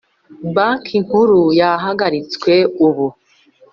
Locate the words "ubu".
2.85-3.07